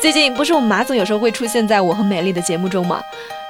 [0.00, 3.02] 最近不是我们马总有时候会出现在我和美丽的节目中吗？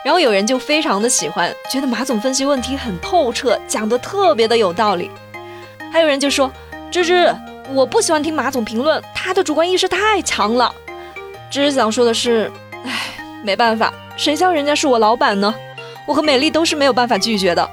[0.03, 5.11] 然后有人就非常的喜欢，觉得马总分析问题很透彻，讲得特别的有道理。
[5.93, 6.51] 还有人就说
[6.91, 7.35] ：“芝芝，
[7.75, 10.75] 我不喜欢听马总评论，他的主观意识太强了。”
[11.51, 12.51] 芝芝想说的是，
[12.83, 12.93] 唉，
[13.45, 15.55] 没办法，谁叫人家是我老板呢？
[16.07, 17.69] 我和美丽都是没有办法拒绝的，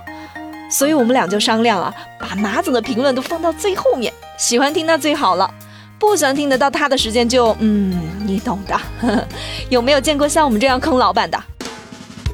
[0.70, 5.50] 所以我们俩就商量啊，把马总的评论都放到最后面，喜欢听那最好了。
[5.98, 7.94] 不想听得到他的时间就嗯，
[8.26, 8.80] 你懂的。
[9.70, 11.42] 有没有见过像我们这样坑老板的？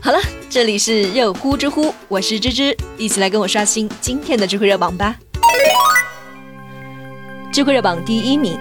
[0.02, 0.19] 好了，
[0.49, 5.16] 这里是热乎知乎，我是芝芝，一起来跟我刷新今天的知乎热榜吧。
[7.52, 8.57] 知乎热榜第一名，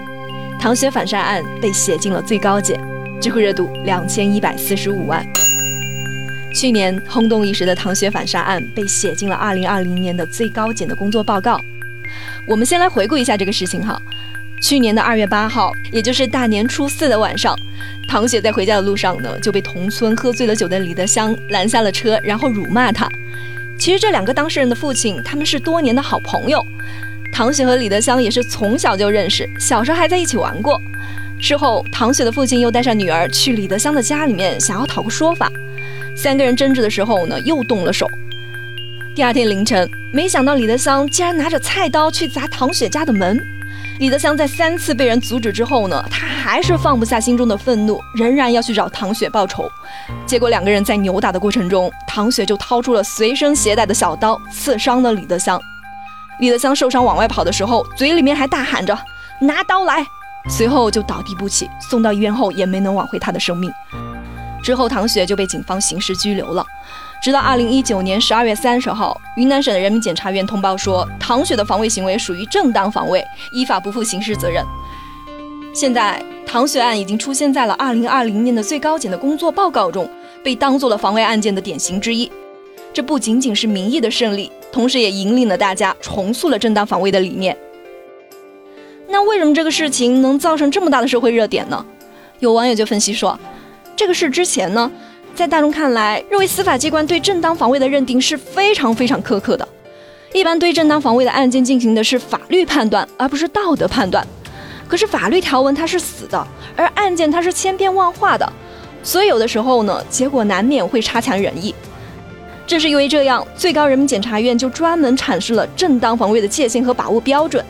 [0.59, 2.79] 唐雪反杀案被写进了最高检，
[3.19, 5.25] 知乎热度两千一百四十五万。
[6.53, 11.57] 去年轰动一时的唐雪反杀案被写进了二零二零年的最高检的工作报告。
[12.47, 13.99] 我们先来回顾一下这个事情哈。
[14.61, 17.57] 去年的二月八号，也就是大年初四的晚上，
[18.07, 23.09] 唐雪在回家的路上呢，就被同村喝醉了酒的李德香拦下了车，然后辱骂她。
[23.79, 26.63] 其实这两个当事人的父亲，他们是多年的好朋友。
[27.33, 30.79] 唐雪和李德香也是从小就认识，小时候还在一起玩过。
[31.39, 35.51] 事后，唐雪的父亲又带上女儿去李德香的家里面，想要讨个说法。
[36.15, 38.07] 三个人争执的时候呢，又动了手。
[39.15, 43.41] 第二天凌晨，没想到李德香竟然拿着菜刀去砸唐雪家的门。
[44.01, 49.71] 李德香在三次被人阻止之后呢，他还是放不下心中的愤怒，仍然要去找唐雪报仇。
[50.25, 55.61] 结果两个人在扭打的过程中，唐雪就掏出了随身携带的小刀，刺伤了李德香。
[56.39, 58.97] 李德香受伤往外跑的时候，嘴里面还大喊着
[59.39, 60.03] “拿刀来”，
[60.49, 63.71] 随后就倒地不起，送到医院后也没能挽回他的生命。
[64.63, 66.65] 之后，唐雪就被警方刑事拘留了。
[67.21, 73.23] 直到二零一九年十二月三十号，云南省的人民检察院通报说，唐雪的防卫行为属于正当防卫，
[73.53, 74.65] 依法不负刑事责任。
[75.71, 80.09] 现在，唐雪案已经出现在了二零二零年的最高检的工作报告中，
[80.43, 82.29] 被当做了防卫案件的典型之一。
[82.91, 87.55] 这不仅仅是民意的胜利，同时也引领了大家重塑了正当防卫的理念。
[89.07, 91.85] 那为什么这个事情能造成这么大的社会热点呢？
[92.39, 93.39] 有网友就分析说，
[93.95, 94.91] 这个事之前呢？
[95.41, 99.67] 在大众看来，认为司法机关对正当防卫的认定是非常非常苛刻的。
[100.33, 104.23] 一般对正当防卫的案件进行的是法律判断，而不是道德判断。
[104.87, 108.53] 可是法律条文它是死的，而案件它是千变万化的，
[109.01, 111.73] 所以有的时候呢，结果难免会差强人意。
[112.67, 117.65] 正是因为这样，最高人民检察院就专门阐释了正当防卫的界限和把握标准，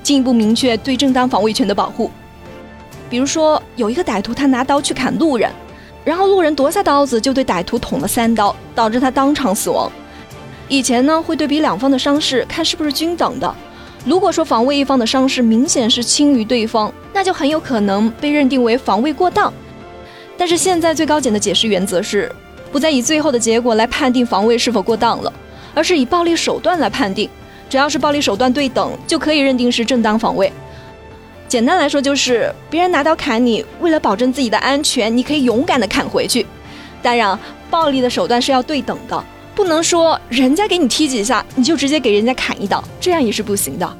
[0.00, 2.08] 进一步明确对正当防卫权的保护。
[3.10, 5.50] 比如说，有一个歹徒他拿刀去砍路人。
[6.06, 9.90] 然后路人夺下刀子，就对歹徒捅了三刀，导致他当场死亡。
[10.68, 13.54] 以前呢，会对比两方的伤势，看是不是均等的。
[14.04, 19.52] 如果说防卫一方的伤势明显是轻于对方，那就很有可能被认定为防卫过当。
[20.38, 22.30] 但是现在最高检的解释原则是，
[22.70, 25.32] 不再以最后的结果来判定防卫是否过当了，
[25.74, 27.28] 而是以暴力手段来判定，
[27.68, 30.52] 只要是暴力手段对等，就可以认定是正当防卫。
[31.48, 36.44] 简单来说，就是别人拿刀砍你，为了保证自己的安全，你可以勇敢的砍回去。
[37.02, 37.38] 当然，
[37.70, 39.24] 暴力的手段是要对等的，
[39.54, 43.96] 不能说人家给你踢几下，你就直接给人家砍一刀，这样也是不行的。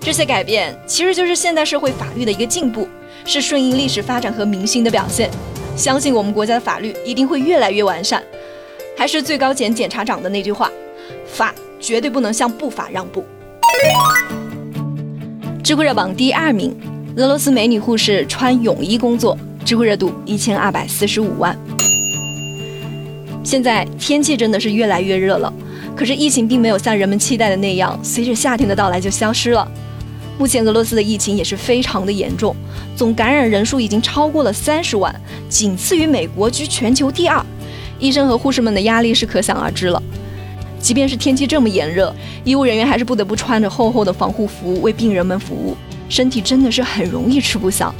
[0.00, 2.86] 这些改变其实就是现代社会法律的一个进步，
[3.24, 5.30] 是顺应历史发展和民心的表现。
[5.76, 8.22] 相信我们国家的法律一定会越来越完善。
[8.96, 10.70] 还是最高检检察长的那句话：
[11.26, 13.24] 法绝对不能向不法让步。
[15.68, 16.74] 知乎热榜第二名，
[17.16, 19.36] 俄罗斯美女护士穿泳衣工作，
[19.66, 21.54] 知乎热度一千二百四十五万。
[23.44, 25.52] 现在天气真的是越来越热了，
[25.94, 29.70] 可是疫情并没有像人们期待的那样，随着夏天的到来就消失了。
[30.38, 32.56] 目前俄罗斯的疫情也是非常的严重，
[32.96, 35.14] 总感染人数已经超过了三十万，
[35.50, 37.44] 仅次于美国，居全球第二。
[37.98, 40.02] 医生和护士们的压力是可想而知了。
[40.80, 45.76] 即便是天气这么炎热，医务人员还是不得不穿着厚厚的防护服为病人们服务，
[46.08, 47.92] 身体真的是很容易吃不消。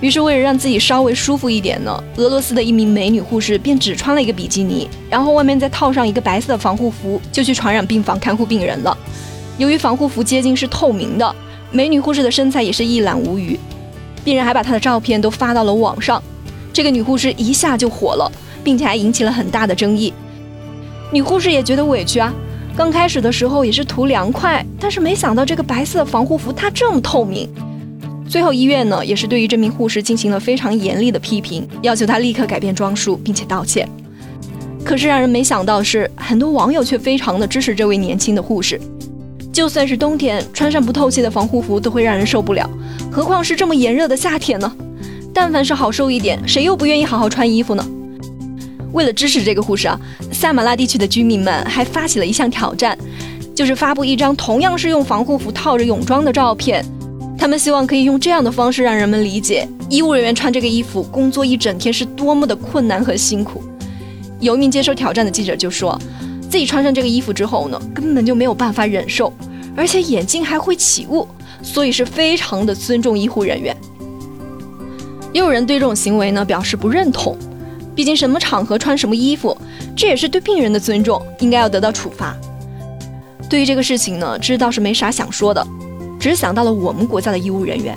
[0.00, 8.96] 于是，为了让自己稍微舒服一点呢，俄罗斯的一名美女护士便只穿了一个比基尼，然后外面再套上一个白色的防护服，就去传染病房看护病人了。
[9.58, 11.34] 由于防护服接近是透明的，
[11.70, 13.56] 美女护士的身材也是一览无余，
[14.24, 16.20] 病人还把她的照片都发到了网上，
[16.72, 18.30] 这个女护士一下就火了，
[18.64, 20.12] 并且还引起了很大的争议。
[21.12, 22.32] 女护士也觉得委屈啊，
[22.74, 27.46] 刚开始的时候也是图凉快，但是没想到这个白色防护服它这么透明。
[28.26, 33.86] 最后医院呢也是对于这名护士进行了非常严厉的批评，要求她立刻改变装束并且道歉。
[34.82, 38.80] 可是让人没想到的是，很多网友却非常的支持这位年轻的护士。
[39.52, 42.68] 就算是冬天穿上不透气的防护服都会让人受不了，
[43.10, 44.72] 何况是这么炎热的夏天呢？
[45.34, 47.86] 但凡是好受一点，谁又不愿意好好穿衣服呢？
[48.92, 49.98] 为了支持这个护士啊，
[50.32, 52.96] 萨马拉地区的居民们还发起了一项挑战，
[53.54, 56.84] 就是发布一张同样是用防护服套着泳装的照片。
[57.38, 63.62] 他们希望可以用这样的方式让人们理解，医务人员穿这个衣服工作一整天是多么的困难和辛苦。
[64.38, 65.98] 有一名接受挑战的记者就说，
[66.48, 69.32] 自己穿上这个衣服之后呢，根本就没有办法忍受，
[69.74, 71.26] 而且眼睛还会起雾，
[71.62, 73.76] 所以是非常的尊重医护人员。
[75.32, 77.36] 也有人对这种行为呢表示不认同。
[77.94, 79.56] 毕竟什么场合穿什么衣服，
[79.96, 82.34] 这也是对病人的尊重，应该要得到处罚。
[83.50, 85.66] 对于这个事情呢，知道是没啥想说的，
[86.18, 87.96] 只是想到了我们国家的医务人员，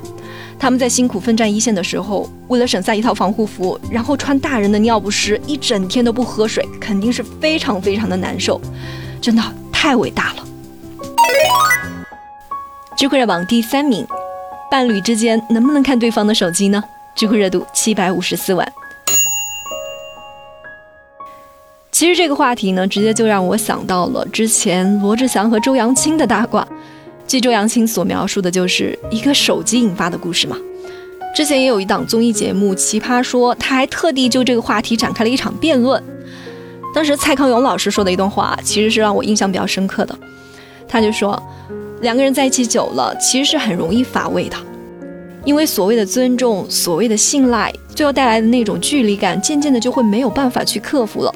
[0.59, 8.59] 他们在辛苦奋战一线的时候，为了省下一套防护服，然后穿大人的尿不湿，一整天都不喝水，肯定是非常非常的难受，
[9.21, 9.41] 真的
[9.71, 10.45] 太伟大了。
[12.97, 14.05] 知乎热榜第三名，
[14.69, 16.83] 伴侣之间能不能看对方的手机呢？
[17.13, 18.69] 知乎热度七百五十四万。
[21.95, 26.67] 其实这个话题呢，直接就让我想到了之前罗志祥和周扬青的大挂。
[27.25, 30.57] 据周扬青所描述的，就是一个手机引发的故事嘛。
[31.33, 36.03] 之前也有一档综艺节目《奇葩说》，他还特地就这个话题展开了一场辩论。
[36.93, 40.13] 当时蔡康永老师说的一段话，其实是让我印象比较深刻的。
[40.89, 41.41] 他就说，
[42.01, 44.57] 两个人在一起久了，其实是很容易乏味的，
[45.45, 51.33] 因为所谓的尊重、所谓的信赖，最后带来的那种距离感，渐渐的就会没有办法去克服了。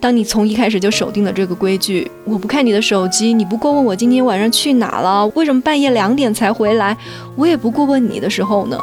[0.00, 6.96] 当你从一开始就守定了这个规矩，我不看你的手机，你不过问我今天晚上去哪了，为什么半夜两点才回来，
[7.36, 8.80] 我也不过问你的时候呢，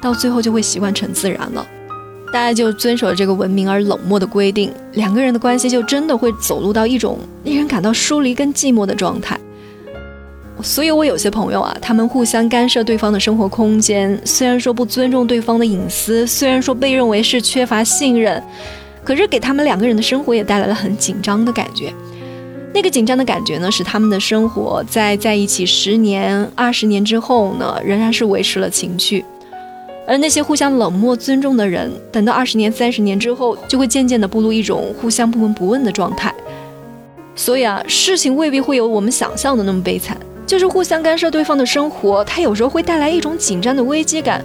[0.00, 1.66] 到最后就会习惯成自然了，
[2.32, 9.36] 大家就遵守了这个文明而冷漠的规定，两个人的关系就真的会走入到一种令人感到疏离跟寂寞的状态。
[10.62, 18.40] 所以，我有些朋友啊，他们互相干涉对方的生活空间，虽然说不尊重对方的隐私，虽然说被认为是缺乏信任。
[19.04, 21.92] 可是给他们两个人的生活也带来了很紧张的感觉，
[22.72, 29.24] 那个紧张的感觉呢，使他们的生活在在一起十年、二十年之后呢，仍然是维持了情趣。
[30.06, 36.34] 而那些互相冷漠、尊重的人，等到二十年、三十年之后，就会渐渐的步入一种互相不闻不问的状态。
[37.34, 40.16] 所以啊，事情未必会有我们想象的那么悲惨，
[40.46, 44.44] 就是互相干涉对方的生活，它有时候会带来一种紧张的危机感，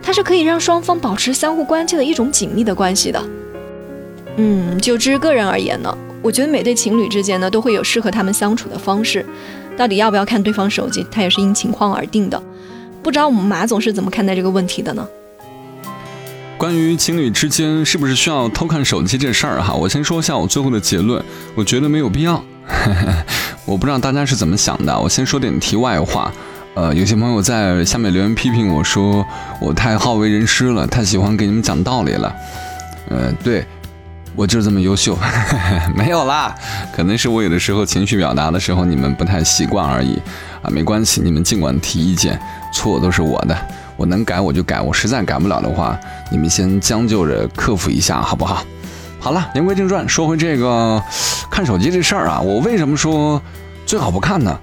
[0.00, 3.20] 它是可以让双方保持相互关切的一种紧密的关系的。
[4.42, 9.24] 嗯，就之个人而言呢，我觉得每对情侣之间呢都会有适合他们相处的方式。
[9.76, 12.42] 到底要不要看对方手机，它也是因情况而定的。
[13.02, 15.06] 不知道我们马总是怎么看待这个问题的呢？
[16.56, 21.22] 关于情侣之间是不是需要偷看手机这事儿哈，我先说一下我最后的结论，
[21.54, 22.42] 我觉得没有必要。
[23.66, 26.32] 我不知道大家是怎么想的，我先说点题外话。
[26.74, 29.26] 呃，有些朋友在下面留言批评我说
[29.60, 32.34] 我太好为人师了，太喜欢给你们讲道理了。
[33.08, 33.66] 呃，对。
[34.36, 35.18] 我就是这么优秀，
[35.94, 36.54] 没有啦，
[36.94, 40.14] 可能是我有的时候情绪表达的时候你们不太习惯而已
[40.62, 42.40] 啊，没关系，你们尽管提意见，
[42.72, 43.56] 错都是我的，
[43.96, 45.98] 我能改我就改，我实在改不了的话，
[46.30, 48.64] 你们先将就着克服一下，好不好？
[49.18, 51.02] 好了，言归正传，说回这个
[51.50, 53.42] 看手机这事儿啊，我为什么说
[53.84, 54.58] 最好不看呢？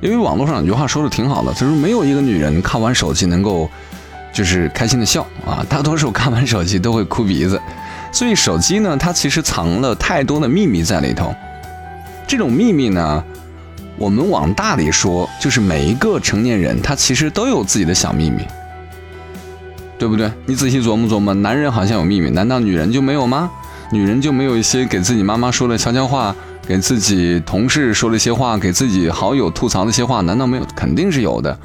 [0.00, 3.68] 因为网络上有句话说的挺好的，就是没有一个女人看完手机能够
[4.32, 7.60] 就是开心的笑啊，大多数看完手机都会哭鼻子。
[8.12, 11.34] 所以手机呢，它其实藏了太多的秘密在里头。
[12.26, 13.24] 这种秘密呢，
[13.96, 18.44] 我们往大里说，就是每一个成年人他其实都有自己的小秘密，
[19.98, 20.30] 对不对？
[20.46, 23.50] 你仔细琢磨琢磨，男人好像有秘密，难道女人就没有吗？
[23.92, 30.64] 女人就没有一些给自己妈妈说的悄悄话，给自己同事说了一些话，给自己好友吐槽的一些话，难道没有？
[30.76, 31.58] 肯定是有的。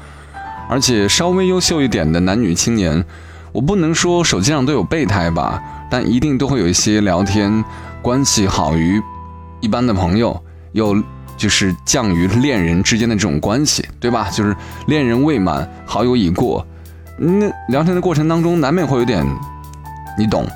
[0.68, 3.04] 而且稍微优秀一点的男女青年，
[3.52, 5.62] 我不能说手机上都有备胎吧。
[5.90, 7.64] 但一定都会有一些聊天
[8.02, 9.00] 关系好于
[9.60, 10.40] 一般的朋友，
[10.72, 10.96] 又
[11.36, 14.28] 就是降于恋人之间的这种关系，对吧？
[14.30, 16.66] 就是恋人未满，好友已过，
[17.18, 19.24] 那聊天的过程当中难免会有点，
[20.18, 20.46] 你懂。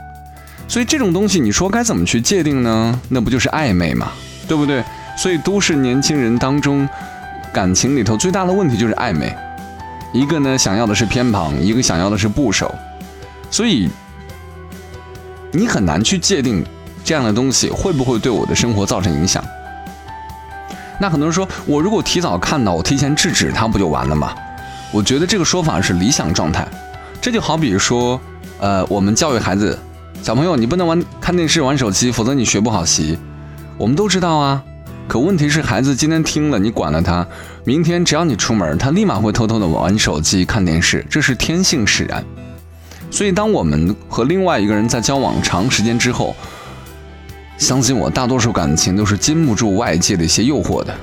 [0.69, 3.01] 所以这种东西，你说该怎么去界定呢？
[3.09, 4.13] 那不就是暧昧嘛，
[4.47, 4.83] 对不对？
[5.17, 6.89] 所以都市年轻人当中，
[7.53, 9.35] 感情里头最大的问题就是暧昧，
[10.13, 12.75] 一个呢想要的是偏旁，一个想要的是部首，
[13.51, 13.89] 所以。
[15.53, 16.65] 你很难去界定
[17.05, 19.45] 这样的东西会不会对我的生活造成影响。
[21.01, 24.35] 那很多人说，我如果提早看到，我提前制止它，不就完了吗？
[24.93, 26.69] 我觉得这个说法是理想状态。
[27.21, 28.21] 这就好比说，
[28.59, 29.79] 呃，我们教育孩子，
[30.23, 33.19] 小朋友，你不能玩看电视、玩手机，否则你学不好习。
[33.79, 34.63] 我们都知道啊。
[35.09, 37.27] 可问题是，孩子今天听了你管了他，
[37.65, 42.25] 明天只要你出门，他立马会偷偷的玩手机、看电视，这是天性使然。
[43.11, 46.35] 所以，当我们和另外一个人在交往长时间之后，
[47.59, 50.95] 相信我，大多数感情都是经不住外界的一些诱惑的。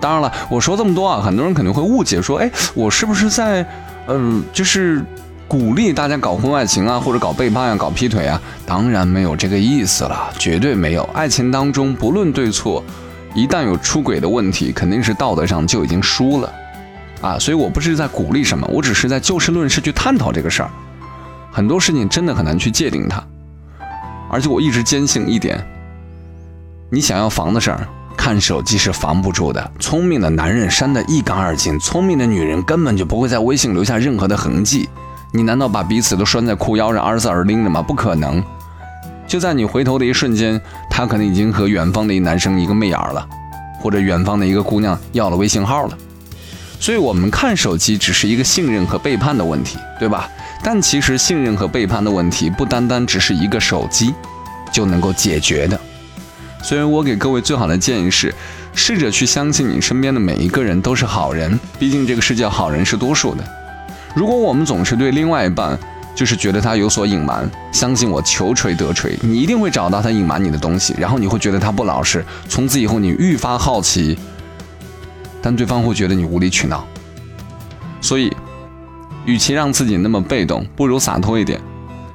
[0.00, 3.64] 当然了，我说这么多啊，很多人肯定会误解，说，哎，我是不是在，
[4.08, 5.04] 嗯，就是
[5.46, 8.40] 鼓励大家搞婚外情啊，或者搞背叛啊，搞劈腿啊？
[8.66, 11.04] 当然没有这个意思了，绝对没有。
[11.12, 12.82] 爱情当中不论对错，
[13.32, 16.52] 一旦有出轨的问题，肯定是道德上就已经输了，
[17.20, 20.70] 啊，所以我不是在鼓励什么，我只是在就事论事去探讨这个事儿。
[21.52, 23.22] 很多事情真的很难去界定它。
[24.30, 25.62] 而且我一直坚信一点：
[26.90, 29.70] 你想要防的事儿，看手机是防不住的。
[29.78, 34.88] 聪明的男人删得一干二净，聪明的女人根本就不会在微信留下任何的痕迹。
[35.34, 37.82] 你难道把彼此都拴在裤腰上，二十四小时拎着吗？
[37.82, 38.42] 不可能。
[39.26, 43.26] 就在你回头的一瞬间，他可能已经和远方的一男生一个媚眼了，
[43.80, 45.98] 或者远方的一个姑娘要了微信号了。
[46.82, 50.28] 所以，我们看手机只是一个信任和背叛的问题，对吧？
[50.64, 54.12] 但其实信任和背叛的问题不单单只是一个手机
[54.72, 55.78] 就能够解决的，
[56.60, 58.34] 所以我给各位最好的建议是，
[58.74, 63.44] 试着去相信你身边的每一个人都是好人，毕竟这个世界好人是多数的。
[64.12, 65.78] 如果我们总是对另外一半
[66.16, 74.18] 就是觉得他有所隐瞒，相信我，求锤得锤，你一定会找到他隐瞒你的东西，然后你会觉得他不老实，从此以后你愈发好奇，
[75.42, 76.86] 但对方会觉得你无理取闹，
[78.00, 78.34] 所以。
[79.24, 81.60] 与其让自己那么被动，不如洒脱一点。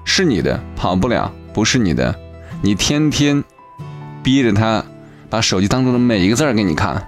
[0.04, 2.14] 是你的跑不了，不是你的，
[2.62, 3.42] 你天天
[4.22, 4.84] 逼着他
[5.30, 7.08] 把手机当中的每一个字儿给你看，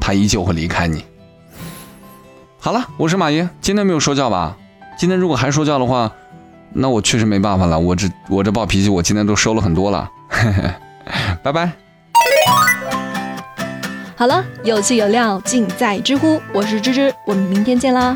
[0.00, 1.04] 他依旧会离开你。
[2.58, 4.56] 好了，我是马爷，今天没有说教吧？
[4.98, 6.10] 今天如果还说教的话，
[6.72, 7.78] 那我确实没办法了。
[7.78, 10.10] 我这我这暴脾气，我今天都收了很多了。
[11.40, 11.70] 拜拜。
[14.20, 18.14] 好了，有趣有料尽在知乎，我是芝芝，我们明天见啦。